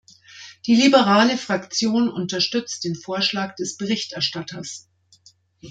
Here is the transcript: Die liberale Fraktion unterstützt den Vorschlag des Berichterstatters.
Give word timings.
Die 0.65 0.73
liberale 0.73 1.37
Fraktion 1.37 2.09
unterstützt 2.09 2.85
den 2.85 2.95
Vorschlag 2.95 3.53
des 3.53 3.77
Berichterstatters. 3.77 4.89